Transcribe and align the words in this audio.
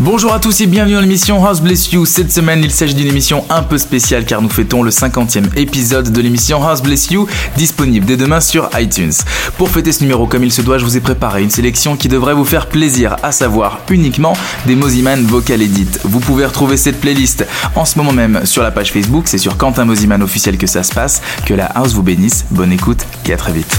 Bonjour 0.00 0.32
à 0.32 0.38
tous 0.38 0.60
et 0.60 0.66
bienvenue 0.66 0.94
dans 0.94 1.00
l'émission 1.00 1.44
House 1.44 1.60
Bless 1.60 1.92
You. 1.92 2.04
Cette 2.04 2.30
semaine, 2.30 2.62
il 2.62 2.70
s'agit 2.70 2.94
d'une 2.94 3.08
émission 3.08 3.44
un 3.50 3.62
peu 3.62 3.78
spéciale 3.78 4.24
car 4.24 4.40
nous 4.40 4.48
fêtons 4.48 4.82
le 4.82 4.90
50e 4.90 5.56
épisode 5.56 6.12
de 6.12 6.20
l'émission 6.20 6.66
House 6.66 6.82
Bless 6.82 7.10
You, 7.10 7.26
disponible 7.56 8.06
dès 8.06 8.16
demain 8.16 8.40
sur 8.40 8.70
iTunes. 8.78 9.12
Pour 9.56 9.70
fêter 9.70 9.90
ce 9.92 10.02
numéro 10.02 10.26
comme 10.26 10.44
il 10.44 10.52
se 10.52 10.62
doit, 10.62 10.78
je 10.78 10.84
vous 10.84 10.96
ai 10.96 11.00
préparé 11.00 11.42
une 11.42 11.50
sélection 11.50 11.96
qui 11.96 12.08
devrait 12.08 12.34
vous 12.34 12.44
faire 12.44 12.68
plaisir, 12.68 13.16
à 13.22 13.32
savoir 13.32 13.80
uniquement 13.90 14.34
des 14.66 14.76
Moziman 14.76 15.24
Vocal 15.26 15.62
Edit. 15.62 15.98
Vous 16.04 16.20
pouvez 16.20 16.46
retrouver 16.46 16.76
cette 16.76 17.00
playlist 17.00 17.44
en 17.74 17.84
ce 17.84 17.98
moment 17.98 18.12
même 18.12 18.46
sur 18.46 18.62
la 18.62 18.70
page 18.70 18.92
Facebook, 18.92 19.26
c'est 19.26 19.38
sur 19.38 19.56
Quentin 19.56 19.84
Moziman 19.84 20.22
officiel 20.22 20.58
que 20.58 20.66
ça 20.66 20.82
se 20.82 20.94
passe. 20.94 21.22
Que 21.44 21.54
la 21.54 21.66
house 21.66 21.94
vous 21.94 22.02
bénisse, 22.02 22.46
bonne 22.50 22.72
écoute 22.72 23.04
et 23.26 23.32
à 23.32 23.36
très 23.36 23.52
vite. 23.52 23.76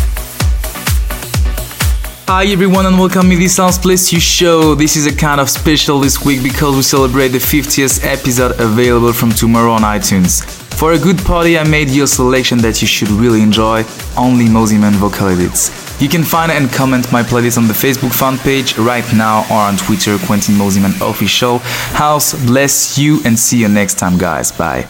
Hi 2.31 2.45
everyone 2.45 2.85
and 2.85 2.99
welcome 2.99 3.27
to 3.31 3.35
the 3.35 3.47
Sounds 3.47 3.79
Bless 3.79 4.13
You 4.13 4.19
show. 4.19 4.75
This 4.75 4.95
is 4.95 5.07
a 5.07 5.15
kind 5.15 5.41
of 5.41 5.49
special 5.49 5.99
this 5.99 6.23
week 6.23 6.43
because 6.43 6.75
we 6.75 6.83
celebrate 6.83 7.29
the 7.29 7.39
50th 7.39 8.05
episode 8.05 8.51
available 8.61 9.13
from 9.13 9.31
tomorrow 9.31 9.71
on 9.71 9.81
iTunes. 9.81 10.45
For 10.77 10.93
a 10.93 10.99
good 10.99 11.17
party 11.25 11.57
I 11.57 11.63
made 11.63 11.89
you 11.89 12.03
a 12.03 12.07
selection 12.07 12.59
that 12.59 12.83
you 12.83 12.87
should 12.87 13.09
really 13.09 13.41
enjoy, 13.41 13.83
only 14.15 14.45
Mosimann 14.45 14.91
vocal 14.91 15.29
edits. 15.29 15.71
You 15.99 16.07
can 16.07 16.23
find 16.23 16.51
and 16.51 16.71
comment 16.71 17.11
my 17.11 17.23
playlist 17.23 17.57
on 17.57 17.67
the 17.67 17.73
Facebook 17.73 18.13
fan 18.13 18.37
page 18.37 18.77
right 18.77 19.11
now 19.11 19.39
or 19.49 19.61
on 19.61 19.77
Twitter 19.77 20.19
Quentin 20.19 20.53
Mosimann 20.53 20.93
official. 21.01 21.57
House 21.97 22.35
bless 22.45 22.95
you 22.99 23.21
and 23.25 23.39
see 23.39 23.57
you 23.57 23.69
next 23.69 23.95
time 23.97 24.19
guys. 24.19 24.51
Bye. 24.51 24.87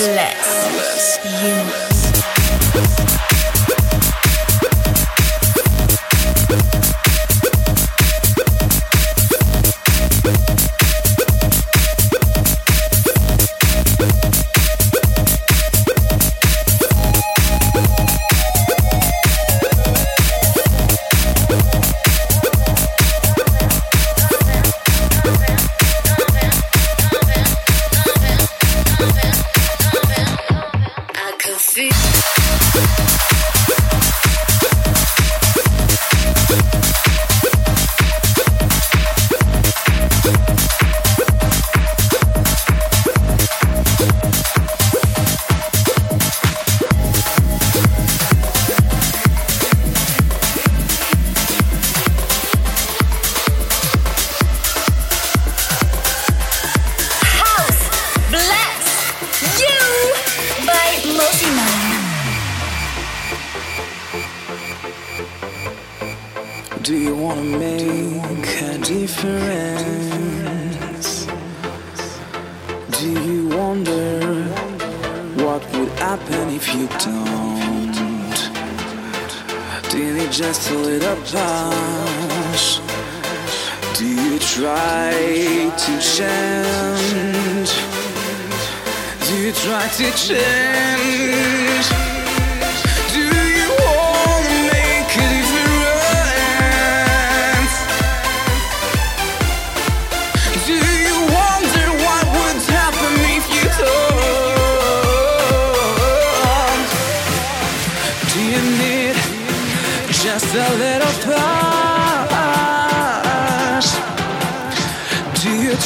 Let's. 0.00 1.18
Let's. 1.24 3.21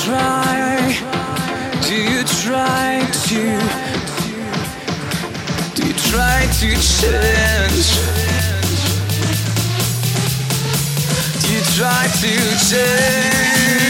try? 0.07 0.95
Do 1.83 1.95
you 1.95 2.23
try 2.43 3.03
to? 3.27 3.43
Do 5.75 5.81
you 5.87 5.95
try 6.11 6.47
to 6.61 6.69
change? 6.95 7.89
Do 11.43 11.47
you 11.55 11.63
try 11.75 12.07
to 12.23 12.33
change? 12.71 13.86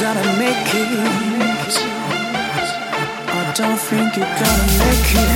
gonna 0.00 0.36
make 0.38 0.74
it. 0.74 0.88
I 3.28 3.52
don't 3.54 3.78
think 3.78 4.16
you're 4.16 4.26
gonna 4.26 4.66
make 4.78 5.14
it. 5.14 5.35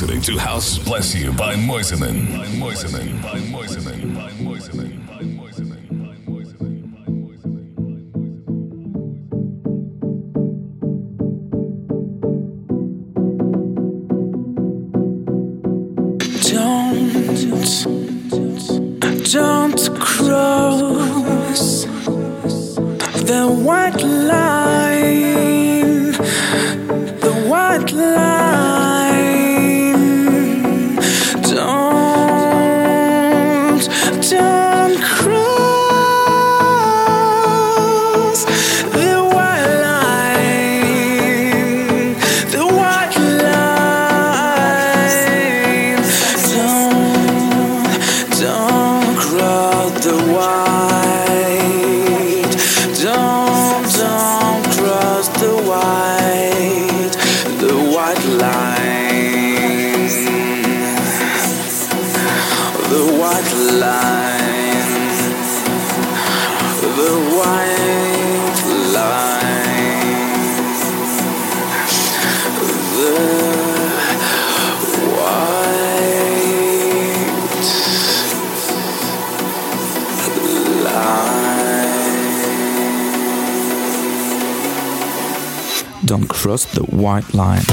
listening 0.00 0.22
to 0.22 0.38
House 0.40 0.78
Bless 0.78 1.14
You 1.14 1.30
by 1.32 1.54
Mosimann. 1.56 2.38
By 2.38 2.46
Mosimann. 2.46 3.22
By 3.22 3.36
Mosimann. 3.36 4.14
By 4.14 4.30
Mosimann. 4.30 5.09
white 87.10 87.34
line. 87.34 87.69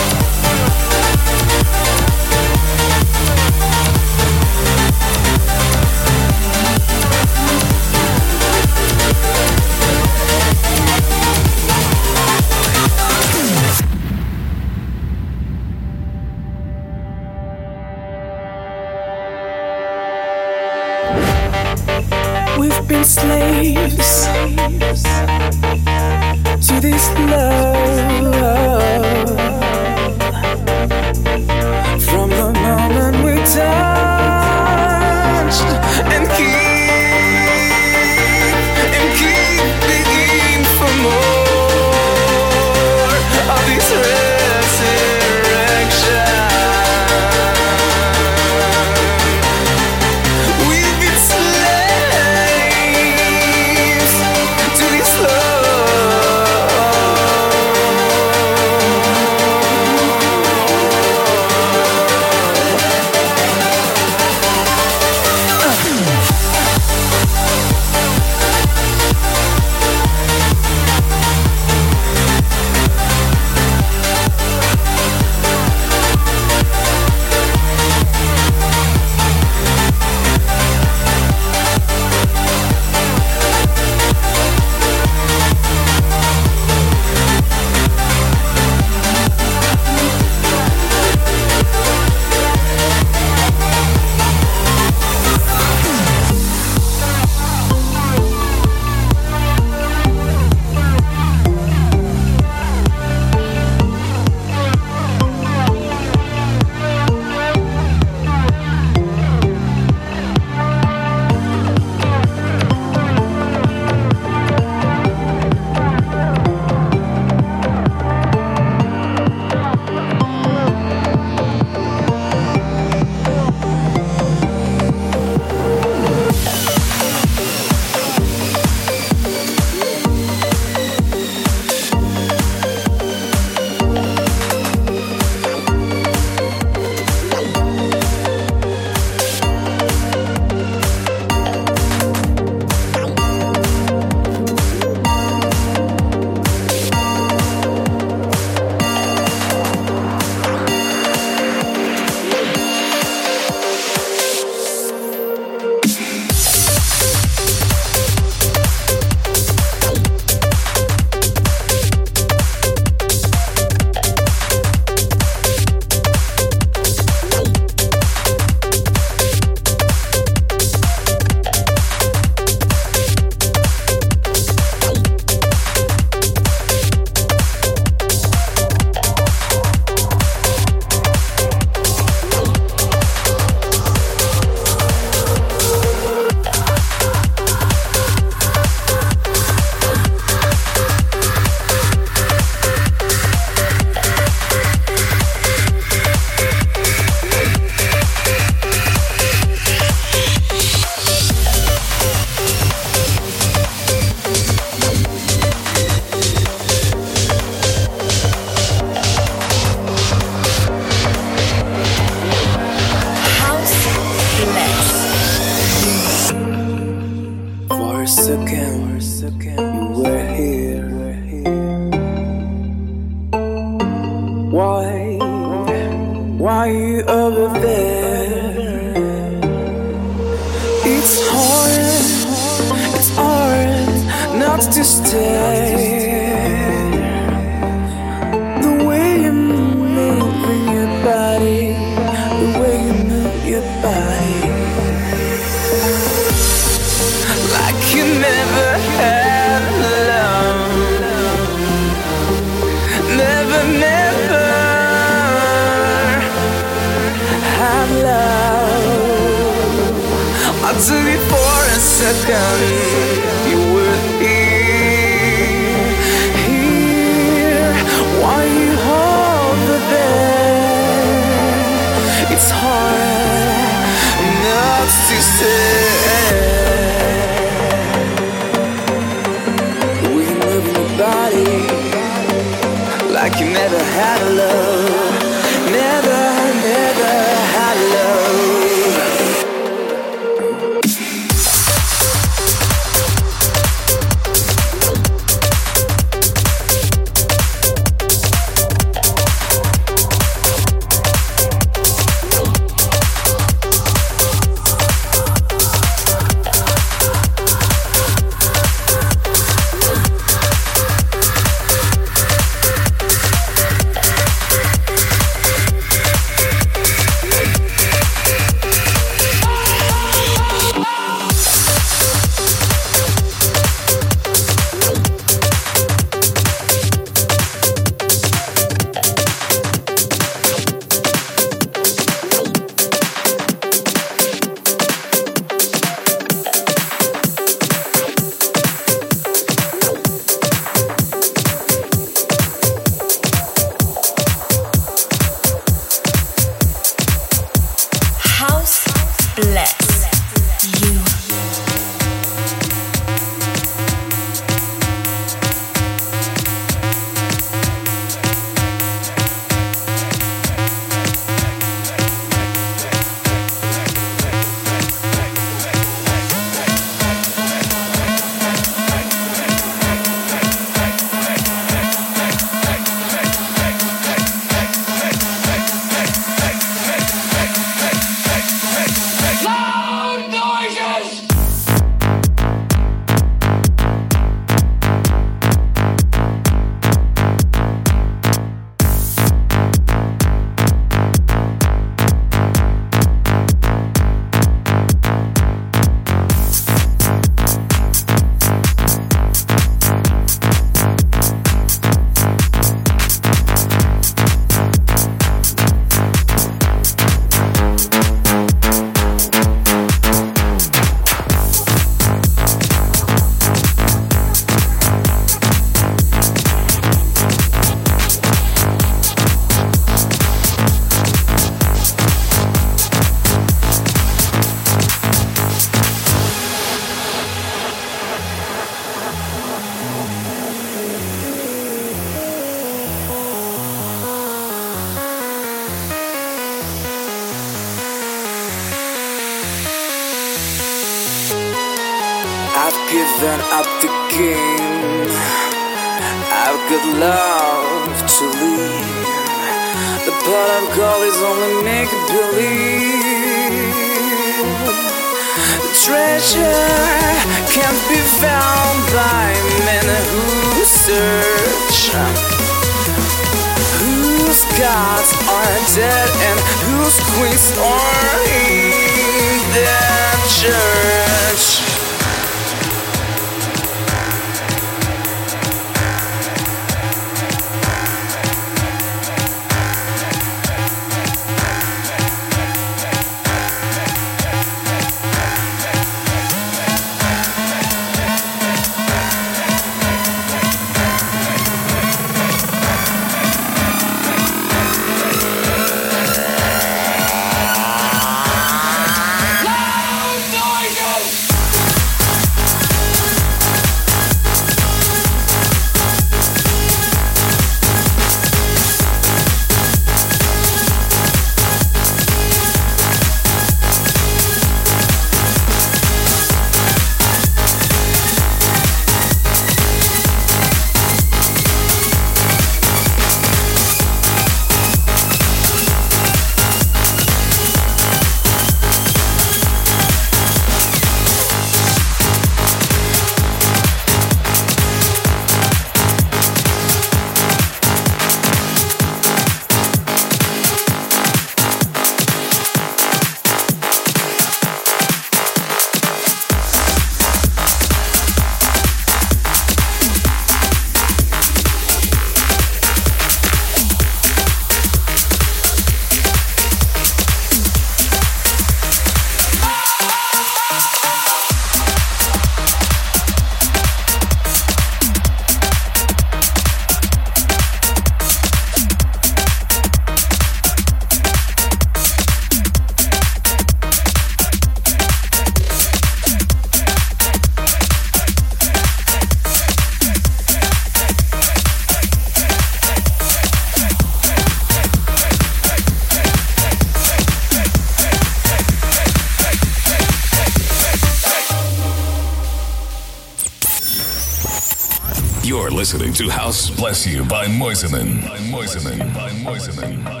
House 596.31 596.49
bless 596.49 596.87
you 596.87 597.03
by 597.03 597.25
Mosimann. 597.25 598.07
By 598.07 598.17
Mosimann. 598.19 598.79
By 598.93 599.09
Mosimann. 599.09 599.83
By 599.83 599.91
Mosimann. 599.91 600.00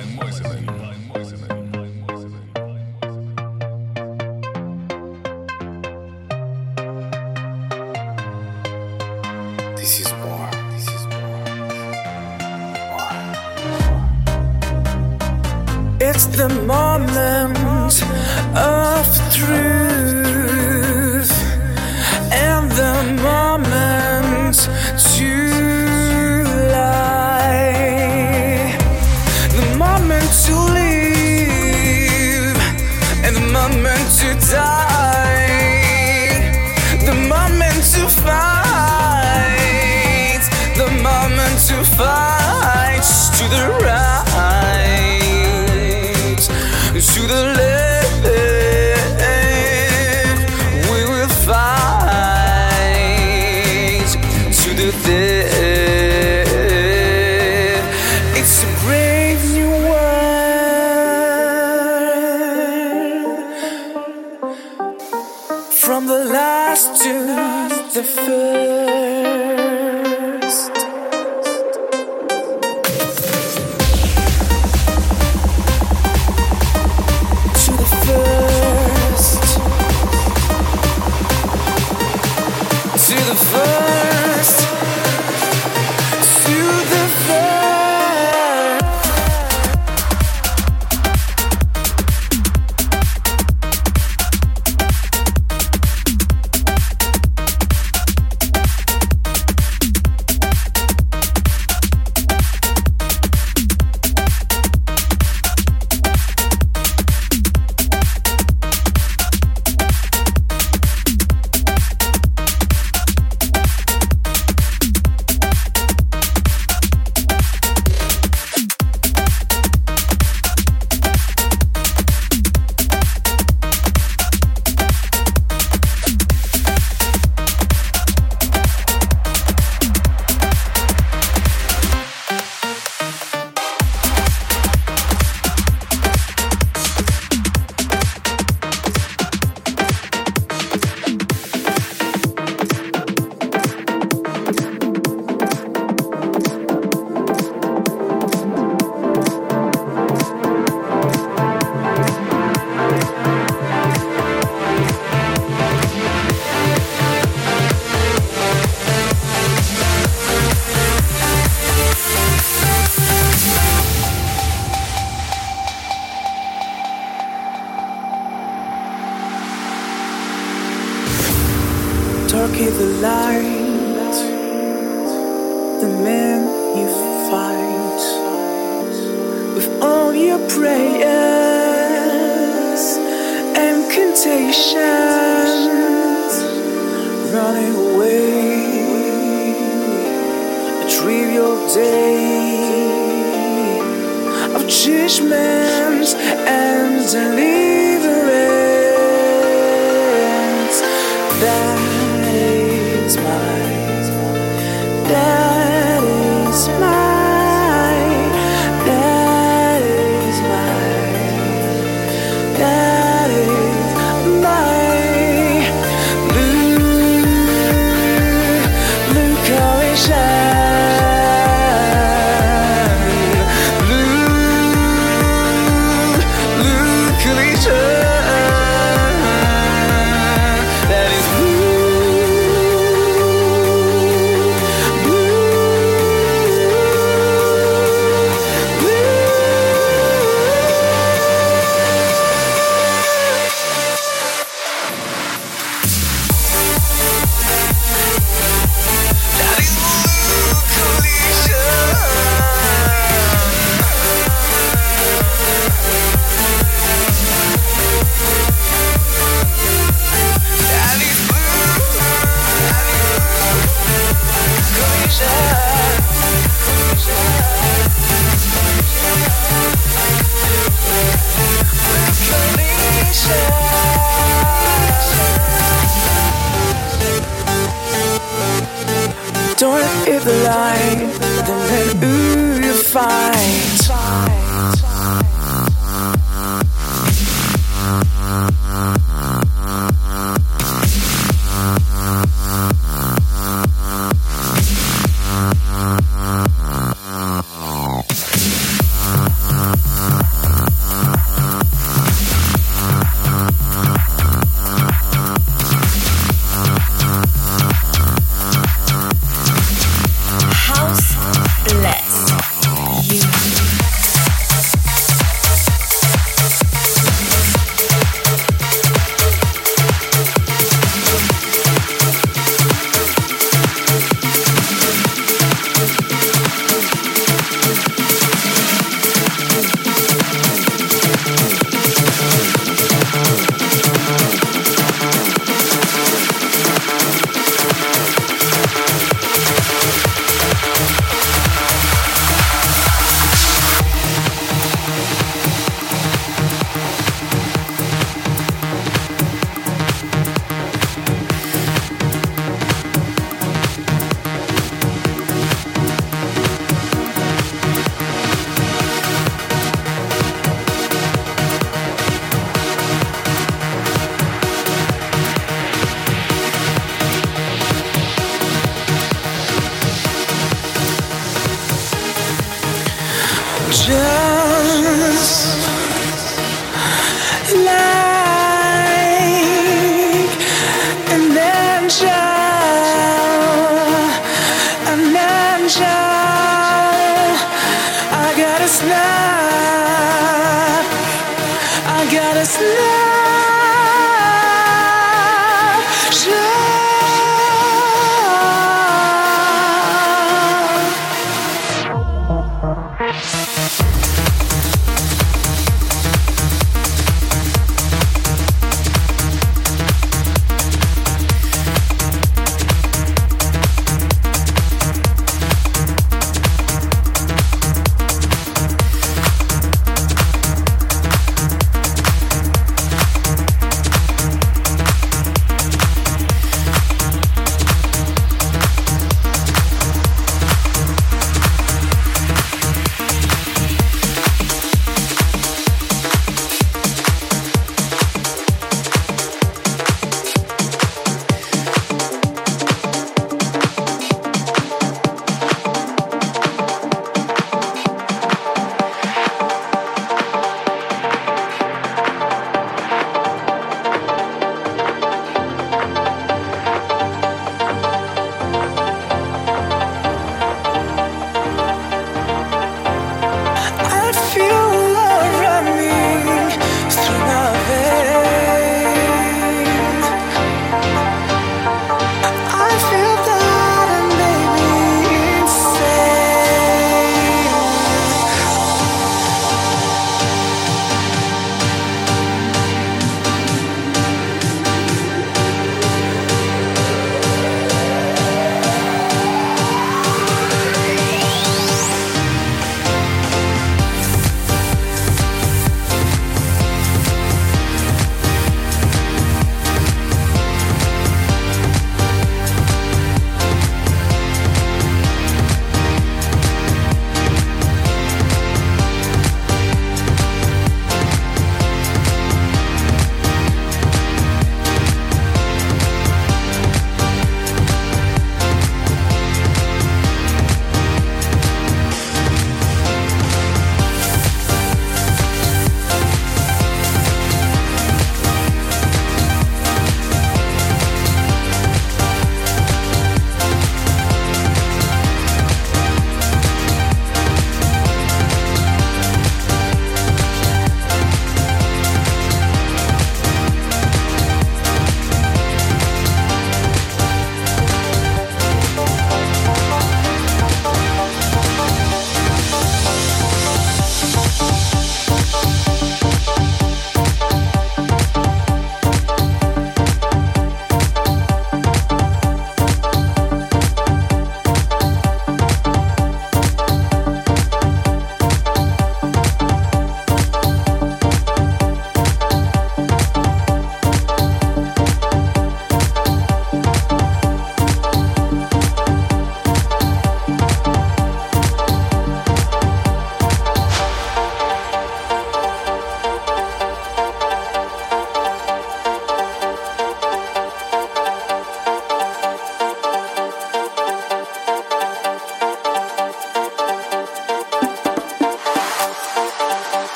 Don't 279.61 280.07
if 280.07 280.23
the 280.23 280.33
light, 280.43 281.13
then 281.45 282.03
ooh, 282.03 282.65
you're 282.65 282.73
fine. 282.73 283.80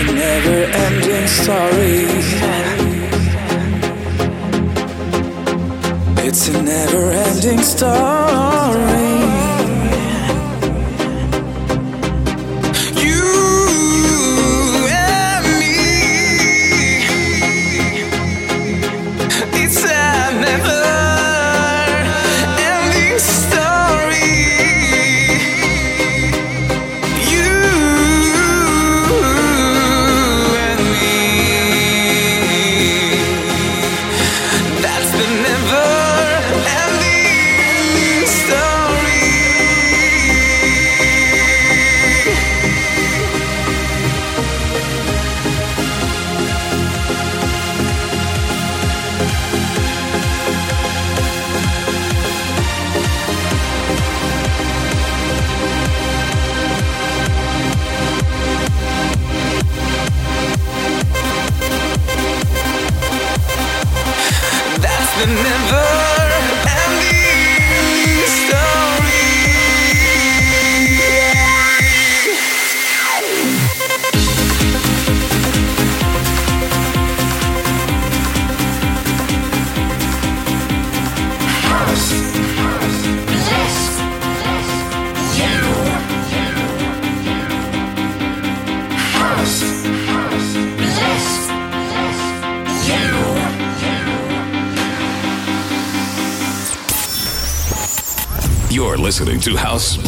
a 0.00 0.12
never 0.12 0.60
ending 0.86 1.26
story. 1.26 2.06
It's 6.26 6.48
a 6.48 6.62
never 6.62 7.10
ending 7.10 7.62
story. 7.62 8.29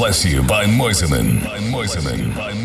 Bless 0.02 0.24
You 0.24 0.42
by 0.42 0.64
Mosimann. 0.64 1.44
By 1.44 1.58
Mosimann. 1.58 2.34
By 2.34 2.50
Mosimann. 2.50 2.61